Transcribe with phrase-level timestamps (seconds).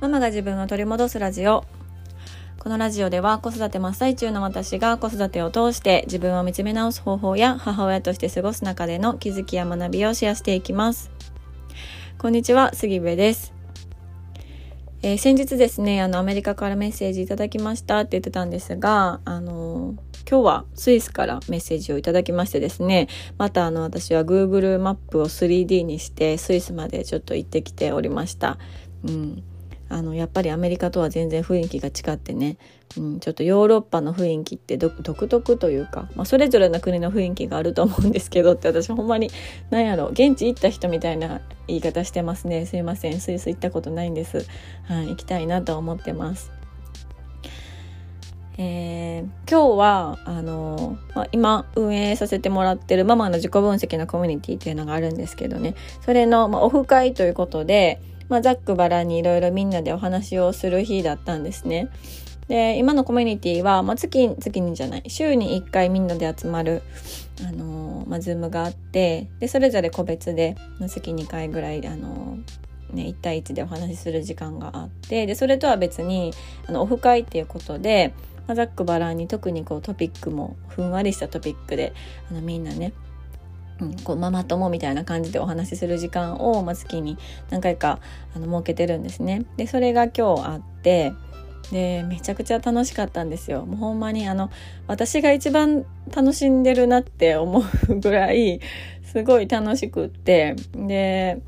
[0.00, 1.64] ママが自分を取り戻すラジオ。
[2.60, 11.10] このラジオでは子育て真っ最中の私が子育てを通して自分を見つめ直す方法や母親として過ごす中での気づきや学びをシェアしていきます。
[12.16, 13.52] こんにちは杉部です。
[15.02, 19.94] えー、先日ですねあのアメリカからメッセージいただきましたって言ってたんですがあの
[20.28, 28.58] 今日はスイスからメッセージをいただきましてですねまたあの私は Google マップを 3D にしてスイスまでちょっと行ってきておりました。
[29.04, 29.42] うん。
[29.88, 32.58] あのやっぱりアメリカとは全然雰囲気が違ってね、
[32.96, 39.30] うん、ちょっとヨーロッパの雰囲気って独特というか、まあ、それぞれの国の雰囲気があると思うんですけどって私ほんまに
[39.70, 42.66] 何やろ現地行った人みたいな言い方してますね。
[42.66, 43.20] すいません。
[43.20, 44.46] スイス行ったことないんです、
[44.84, 46.52] はい、行きたいなと思ってます。
[48.60, 55.76] えー、今日はあの、まあ、今運営させてもらってるママの自己分析のコミュニティっていうのがあるんですけどね。
[56.04, 61.88] それの、まあ、オフ会ということで、まあ、ざっくばらんにいろいろみんなでお話をする日だったんですね。
[62.48, 66.82] で今のコミュニティは、まあ、月月にじゃない週に1回みんなで集まる、
[67.46, 76.32] あのー、まあ、 Zoom があってでそれぞれ個別で、まあ、月2回ぐらい、あのー、ね、1対1でお話しする時間があってでそれとは別に
[76.66, 78.14] あのオフ会っていうことで、
[78.46, 81.92] まあ、ざっくばらんに特にこうトピックもふんわりしたトピックで
[82.30, 82.94] あのみんなね
[83.80, 87.16] うん、こうママ友みたいな感じでお話しする時間を、まあ、月に
[87.50, 88.00] 何回か
[88.34, 89.44] あの設けてるんですね。
[89.56, 91.12] でそれが今日あって
[91.70, 93.66] でめちゃくちゃ楽しかったんですよ。
[93.66, 94.50] もうほんまにあの
[94.86, 98.60] 私が一番楽しんでるなって思うぐらい
[99.04, 101.40] すごい楽しくってで、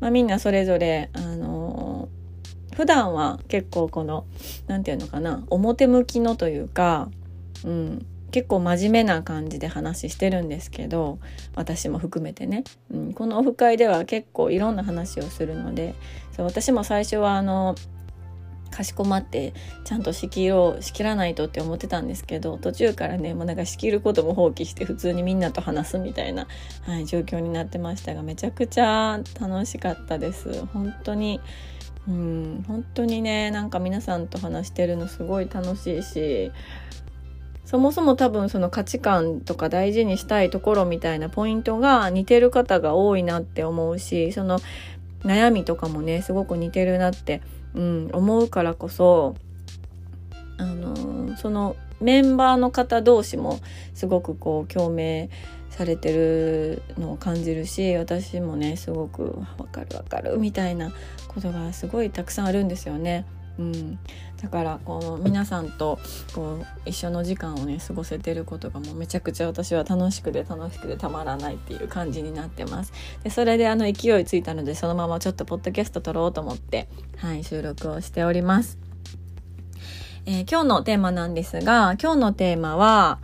[0.00, 2.08] まあ、みんなそれぞれあの
[2.74, 4.26] 普段は結構この
[4.66, 7.10] 何て言うのかな表向きのというか、
[7.64, 11.18] うん、結構真面目な感じで話してるんですけど
[11.54, 15.94] 私も含めてね、うん、このオフ会では結構いろんな話をするので
[16.32, 17.76] そう私も最初はあの
[18.72, 19.52] かしこまって
[19.84, 26.48] ちゃんと仕切ろう仕切らないとって思ってたんですけど途中からねもうなんか仕切ることも放棄して普通にみんなと話すみたいな、
[26.86, 30.64] はい、状況になってましたがめちゃくちゃ楽しかったです。
[30.72, 31.40] 本当に
[32.08, 36.50] うん本当にねなんか皆さんと話してるのすごい楽しいし
[37.64, 44.58] そもそも多分その価値観とか大事にしたいところみたいなポイントが似てる方が多いなって思うしその
[45.24, 47.40] 悩みとかもねすごく似てるなって、
[47.74, 49.36] うん、思うからこそ
[50.58, 53.60] あのそのメンバーの方同士も
[53.94, 55.30] すごくこう共鳴
[55.70, 60.92] されてるのを感じるし私もねすごく分かる分かるみたいな
[61.28, 63.24] ことがすごいたくさんあるんですよね。
[63.58, 63.98] うん、
[64.42, 66.00] だからこの皆さんと
[66.34, 72.92] こう一緒の時間をね過ごせてることがもうめちゃくちゃ私は楽しくて楽しくてたまらないっていう感じになってます
[73.22, 76.88] でそれであの勢いついたのでそのままちょっとポッドキャスト撮ろうと思って
[77.18, 78.78] はい収録をしております、
[80.26, 83.20] えー、今日のテーマなんですが今日のテーマは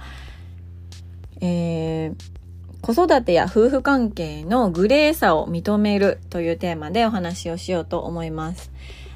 [1.40, 2.38] えー
[2.80, 8.70] 子育てや夫婦関係のグレーさを認めるというテーマでお話をしようと思います。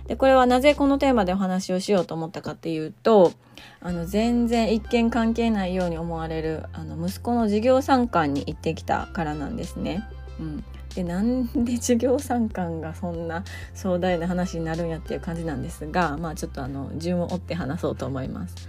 [0.07, 3.33] でこれはなぜこのテーマでお話をしようと思ったかっていうと
[3.81, 10.05] あの全然一見関係ないように思われるあの息子の授業参観に行ってきたからなんですね。
[10.41, 10.65] うん、
[10.95, 18.69] でなんで授業参観がそんな壮大な話になるんやっていう感じなんですがまあちょっとあの順を追って話そうと思います。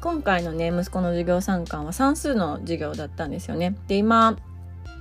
[0.00, 3.76] 今回のね息子の授業参観は算数の授業だったんですよね。
[3.88, 4.36] で今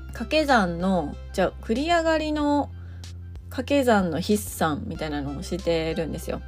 [0.07, 2.69] 掛け算のじゃあ繰り上がりの
[3.55, 6.41] 掛け算の筆算みたいなのをしてるんですよ。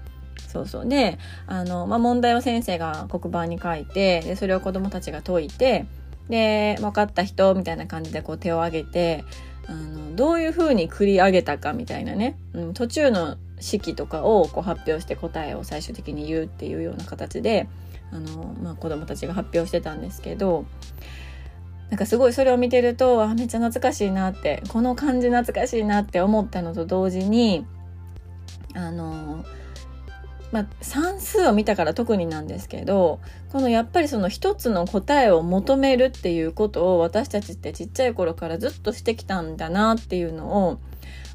[0.49, 5.85] そうそうであの、まあ、問題を先生が黒板に書いてでそれを子どもたちが解いて
[6.29, 9.23] で分かった人みたいな感じでこう手を挙げて
[9.67, 17.67] あのどういうふうに繰り上げたかみたいなね、うん、途中の式とかをこう発表して答えを最終的に言うっていうような形で
[18.11, 20.65] あの、まあ、子どもたちが発表してたんですけど
[21.89, 27.65] なんかすごいそれを見てるとあめっちゃ懐かしいなってこの感じ懐かしいなって思ったのと同時に
[28.73, 29.45] あの
[30.51, 33.19] まあ、算数を見たから特になんですけど
[33.51, 40.79] このやっぱりその一つの答えを求めるっていうことを私たちってちっちゃい頃からずっとしてきたんだなっていうのを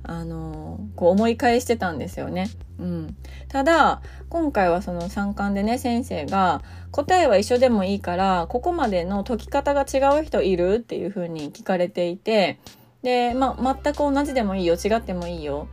[0.05, 2.51] あのこう思い返してたんですよね。
[2.79, 3.17] うん、
[3.49, 12.59] ただ今回はその参観でね先生が答えは一緒でもいいからここまでの解き方が違う人いるっていうふうに聞かれていて
[13.03, 15.69] で、まあ、全く同じでもいいよ違ってもいいよ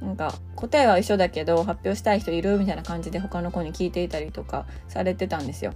[0.00, 5.74] なんか答えは一緒だけど発表したい人いるみたいな感じで他の子に聞いていたりとかされてたんですよ。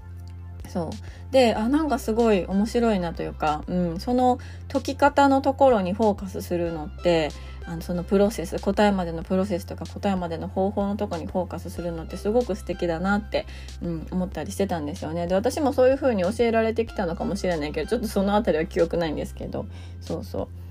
[0.69, 1.33] そう。
[1.33, 7.31] であなんかすごい面白いなというか、うん、その解き方のところにフォーカスするのって
[7.65, 13.47] あのそのプロセス答えまでのプロセスとか答えまでの方法のとこにフォーカスするのってすごく素敵だなって、
[13.83, 15.27] うん、思ったりしてたんですよね。
[15.27, 19.67] で私もそういう風に教えられてきたのかもしれないけどちょっとその辺りは記憶ないんですけど。
[20.01, 20.66] そうそう。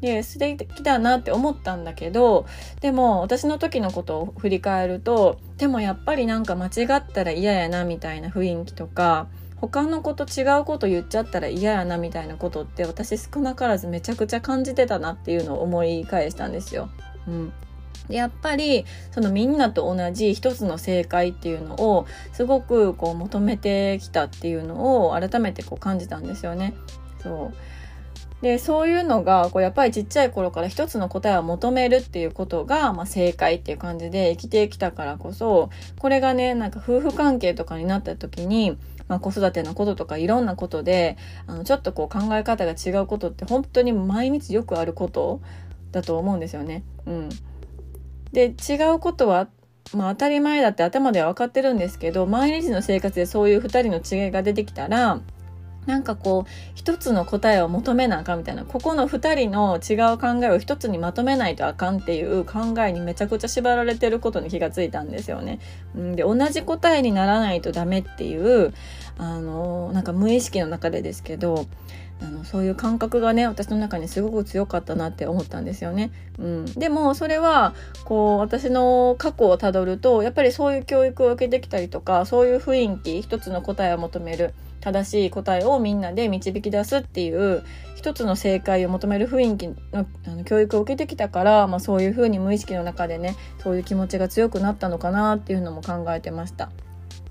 [0.00, 2.46] で素敵だなって思ったんだけど
[2.80, 16.90] でも私の時のことを振り返るとでもやっぱりなんか間違ったら嫌やなみたいな雰囲気とか他の子と違うこと言っちゃったら嫌やなみたいなことって私少なからずめちゃくちゃ感じてたなっていうのを思い返したんですよ。
[17.26, 17.52] うん、
[18.08, 26.74] やっぱりそのみんなと同じ一つの正解っていうのをすごくこう求めてきたっていうのを改めてこう感じたんですよね。
[27.20, 27.54] そう
[28.42, 41.16] でそういうのがこうやっぱりちっちゃい頃から一つの答えを求めるっていうことが、まあ、正解っていう感じで生きてきたからこそこれがねなんか夫婦関係とかになった時に、まあ、子育てのこととかいろんなことで
[41.48, 45.40] あのちょっとこう考え方が違うことって本当に毎日よくあること
[45.90, 46.84] だと思うんですよね。
[47.06, 47.28] うん、
[48.32, 49.48] で違うことは
[49.94, 55.20] まあ当たり前だって頭では分かってるんですけど毎日の生活でそういう2人の違いが出てきたら
[55.88, 65.60] なんかこう一つの答えを求めなあかんみたいなここの2人の違う考えを一つにまとめないとあかんっていう考えにめちゃくちゃ縛られてることに気がついたんですよね。
[65.94, 68.74] で同じ答えにならないとダメっていう
[69.16, 71.66] あのなんか無意識の中でですけど
[72.20, 76.10] あのそういう感覚がね私の中にすごく強かったなって思ったんですよね。
[76.38, 77.74] うん、でもそれは
[78.04, 87.64] こう私の過去をたどるとやっぱりそういう教育を受けてきたりとかそういう雰囲気一つの答えを求める正しい答えをみんなで導き出すっていう
[87.96, 96.70] 一つの正解を求める雰囲気のあの教育を受けてきたから、まあ、そういうふうに無意識の中でねそういう気持ちが強くなったのかなっていうのも考えてました。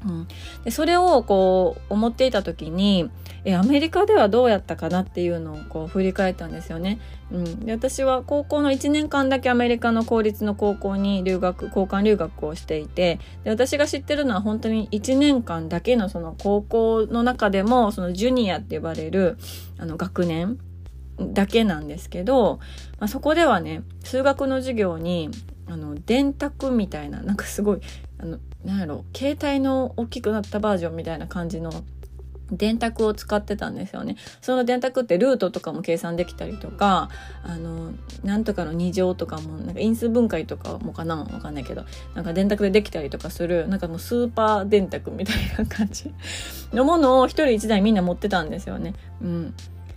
[0.05, 0.27] うん、
[0.63, 3.09] でそれをこう思っていた時に
[3.47, 6.99] えアメリカではどうやったかなっていうのをこう振り返ったんですよね。
[7.31, 19.37] うん、で私は高校の1年間だけアメリカの公立の高校に留学交換留学をしていてで私が知ってるのは本当に1年間だけのその高校の中でもそのジュニアって呼ばれる
[19.77, 20.57] あの学年
[21.17, 22.59] だけなんですけど、
[22.99, 25.29] まあ、そこではね数学の授業に
[25.67, 27.79] あの電卓みたいななんかすごい
[28.19, 31.71] あのなんやろ携帯の大きくなったバージョンみたいな感じの
[32.51, 34.15] 電卓を使ってたんですよね。
[34.41, 37.09] その電卓ってルートとかも計算できたりとか、
[37.43, 37.91] あの、
[38.23, 41.83] なんとかの2乗とかも、なんか因数分解とかもかなわかんないけど、
[42.15, 46.13] なんか電卓でできたりとかする、なんかもうスーパー電卓みたいな感じ
[46.71, 48.93] のものを一人一台みんな持ってたんですよね。
[49.21, 49.53] うん。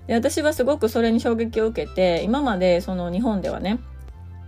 [0.08, 3.78] で私はすごくそれに衝撃を受けて、今までその日本ではね、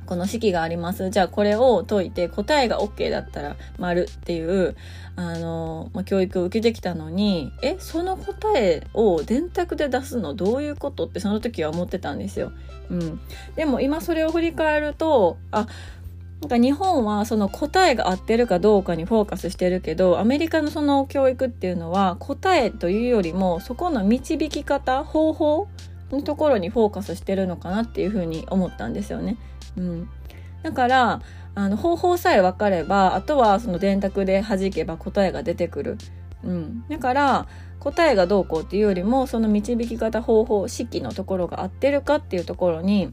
[0.07, 1.11] この式があります。
[1.11, 4.77] じゃあこれを解いて答えが OK だったら丸っていう、
[5.17, 12.53] あの、まあ、教育を受けてきたのに、え、その答えを電卓で出すのどういうことってその時は思ってたんですよ。
[12.91, 13.21] うん。
[13.57, 15.67] でも今それを振り返ると、あ、
[16.43, 25.69] なんか日本はその答えが合ってるかどうかにフォーカスしてるけどアメリカのその教育っていうのは答えというよりもそこの導き方方法
[26.17, 29.37] のところにフォーカスしてるのかなっていうふうに思ったんですよね。
[29.77, 30.09] うん、
[30.63, 31.23] だから
[31.55, 35.99] あの方法さえ分かればあとはその電卓で弾けば答えが出てくる。
[36.45, 37.47] うん、だから
[37.79, 43.13] 答えがどうこうっていうよりもその導き方方法式のところが合ってるかっていうところに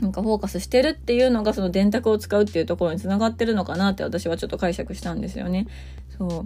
[0.00, 5.66] なんかフォーカスしてるっていうのがその電卓を使うっていうところにつながってるのかなって私はちょっと解釈したんですよね。
[6.16, 6.44] そう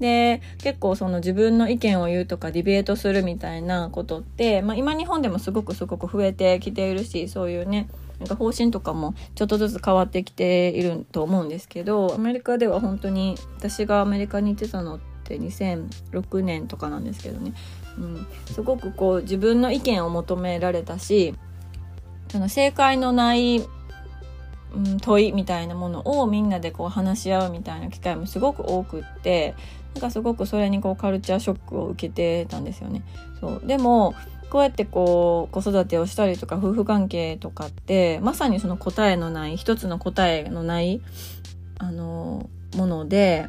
[0.00, 7.88] で結構その自分の意見を言うとかディベートするみたいなことって、まあ、今日本でもすごくすごく増えてきているしそういうね
[8.18, 17.54] なんか方針とかもちょっとずつ変わってきていると思うんですけどアメリカでは本当に私がアメリカに行ってたのって2006年とかなんですけどね、
[17.98, 21.34] うん、すごくこう自分の意見を求められたし
[22.30, 23.60] その正解のない、
[24.74, 29.54] うん、問いみたいなものをみんなでこう話し合うみたいな機会もすごく多くって
[29.94, 33.02] なんかすごくそれにこうカルチャーショックを受けてたんですよね。
[33.40, 34.14] そうでも
[34.50, 41.00] こうやってこう子育てをしたりとか夫婦関係とかってまさにその答えのない一つの答えのない
[41.78, 43.48] あのもので、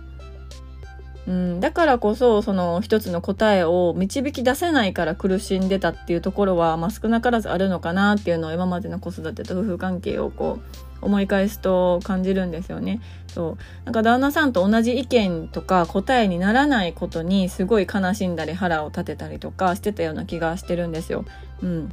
[1.28, 13.01] うん、だからこそその一つの答えを導き出せないから苦しんでたっていうところは、まあ、少なからずあるのかなっていうのを今までの子育てと夫婦関係をこう思い返すと感じるんですよね。
[13.28, 21.25] そうなんか旦那さんと同じ意見とか答えにならないことにすごい悲しんだり腹を立てたりとかしてたような気がしてるんですよ。
[21.62, 21.92] うん、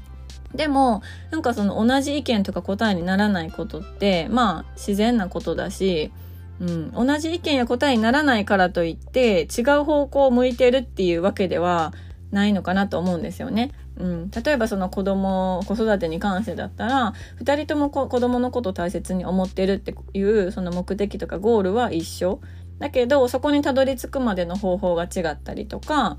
[0.54, 6.10] でもなんかその同じ意見とか答えにならないことってまあ自然なことだし、
[6.60, 11.92] うん、同じ意見や答えにならないからといって違う方向を向いてるっていうわけでは
[12.30, 13.72] ないのかなと思うんですよね。
[13.96, 22.40] うん、例えばその子供子育てに関してだったら2人とも子供のことを大切に思ってるっていうその目的とかゴールは一緒。
[22.78, 26.16] だけどそこにたどり着くまでの方法が違ったりとか、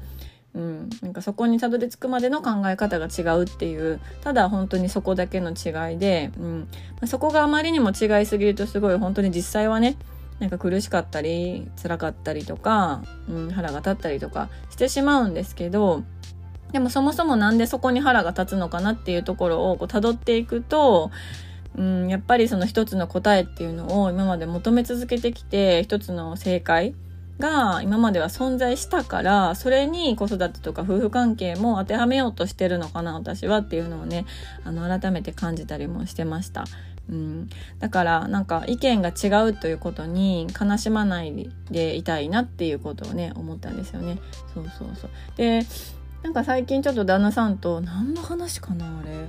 [0.53, 6.67] うん、なんかそこにたどり着くまでの考え方が違うっていうただ本当にそこだけの違いで、うん。
[7.05, 9.95] そこがあまりにも違いすぎるとすごい本当に実際はね
[10.39, 16.03] なんか苦しかったり辛かったりとか、うん、腹が立ったりとかしてしまうんですけど
[16.71, 21.11] でもそもそもなんでそこに腹が立つのかなっていうところをこう辿っていくと、
[21.75, 26.93] うん、やっぱりその一つの答えっていうのを今まで求め続けてきて一つの正解
[27.39, 34.25] が今までは存在したからそれに子育てとか夫婦関係も当てはめようとしてるのかな私はっていうのをね
[34.65, 36.65] あの改めて感じたりもしてました。
[37.09, 44.19] うん、だからなんか意見が違うということに悲しまないでいたいなっていうことをね思ったんですよね。
[44.53, 45.63] そうそうそうで
[46.21, 49.27] なんか最近ちょっと旦那さんと何の話かなあれ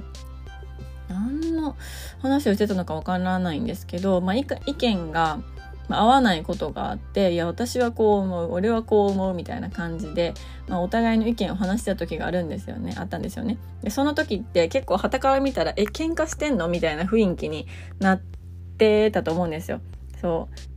[1.09, 1.77] 何の
[2.21, 5.41] 話をしてたのかわからないんですけど、まあ、意見が
[5.91, 10.35] ま合わないことがあっていや私はこう思う俺はこう思うみたいな感じで、
[10.69, 12.95] まあ、お互いの意見を話した時があるんですよね。
[12.97, 13.59] あったんですよね。
[13.83, 17.67] でその時って結構はたから見たらえ喧嘩してんのみたいな雰囲気に
[17.99, 18.21] なっ
[18.79, 19.81] てたと思うんですよ。
[20.21, 20.71] そう。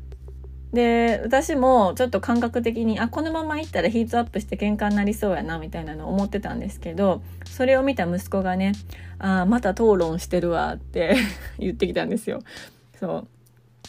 [0.74, 8.72] で私もちょっと感覚的にあこのままいったらヒートアップして喧嘩になりそうやなみたいなのを思ってたんですけどそれを見た息子がね
[9.20, 11.16] 「あまた討論してるわ」って
[11.60, 12.40] 言ってきたんですよ。
[13.00, 13.28] そう。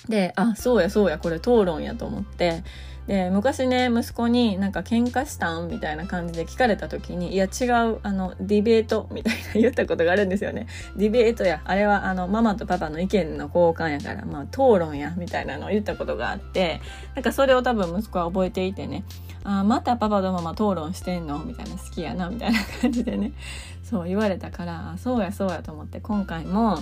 [0.09, 2.63] であそうやそうやこれ討論やと思って。
[3.07, 10.67] で昔ね息子になんか喧嘩したんみたいな感じで聞かれた時にいや違うあのディベートみたいな 言ったことがあるんですよね。
[10.97, 16.81] ディベートやあれはあのママとパパの意見の交換やからまあ討論やみたいなのを言ったことがあって
[17.15, 19.05] なんかそれを多分息子は覚えていてね。
[19.47, 21.41] あまたパパとママ討論してんの？
[21.41, 23.33] みたいな好きやなみたいな感じでね。
[23.85, 26.79] そう言われたからそうやそうやと思って今回も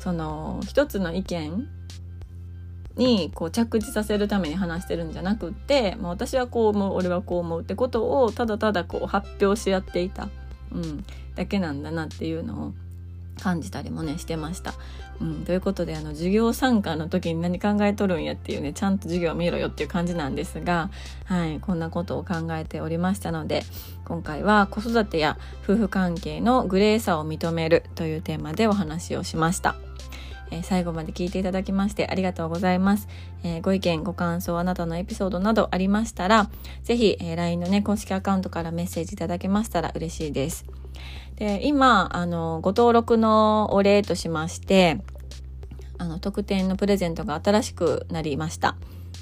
[0.00, 1.68] その一つの意見
[2.96, 10.28] にこう着地させるために話してるんじゃなくって、まあ、私はこう思う俺はこう思うってことをただただこう発表し合っていた、
[10.72, 12.72] うん、だけなんだなっていうのを
[13.40, 14.74] 感じたりもねしてました。
[15.20, 20.90] うん、ということであの授業参観の時に何考えとるんやっていうねちゃんと授業見ろよっていう感じなんですが、
[21.26, 23.62] はい、こんなことを考えておりましたので
[24.04, 29.76] 今回は子育てや夫婦関係のグレーさを認めるというテーマでお話をしました。
[30.52, 33.08] え、最後まで聞いていただきましてありがとうございます。
[33.42, 36.50] えー、ご意見、ご感想、あなたのエピソードなどありましたら、
[36.82, 40.64] ぜひ、えー、LINE のね、公式アカウントからメッセージいただけましたら嬉しいです。
[41.36, 45.00] で、今、あの、ご登録のお礼としまして、
[45.98, 48.76] あの、特典のプレゼントが新しくなりました。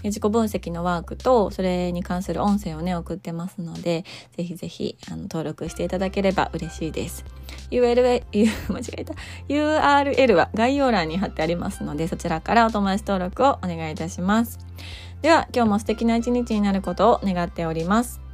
[0.05, 4.05] 自己分析のワークとそれに関する音声をね送ってますので
[4.37, 7.25] ぜひぜひあの登録していただければ嬉しいです。
[7.71, 8.23] URL
[8.69, 9.15] 間違えた。
[9.49, 14.59] URL は概要欄に貼ってありますのでそちらからお友達登録をお願いいたします。
[15.23, 18.30] では今日も素敵な一日になることを願っております。